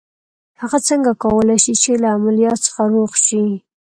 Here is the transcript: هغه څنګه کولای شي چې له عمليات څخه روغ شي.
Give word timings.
هغه 0.61 0.77
څنګه 0.87 1.11
کولای 1.23 1.57
شي 1.65 1.73
چې 1.81 1.91
له 2.01 2.07
عمليات 2.17 2.59
څخه 2.65 2.81
روغ 2.93 3.11
شي. 3.25 3.43